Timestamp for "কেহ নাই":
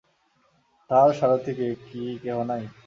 2.23-2.63